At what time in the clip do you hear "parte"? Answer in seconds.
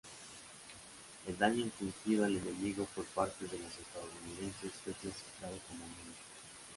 3.05-3.45